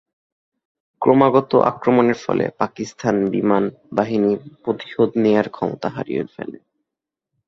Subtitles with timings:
[1.01, 3.63] ক্রমাগত আক্রমণের ফলে পাকিস্তান বিমান
[3.93, 4.31] বাহিনী
[4.63, 6.57] প্রতিশোধ নেওয়ার ক্ষমতা হারিয়ে পেলে।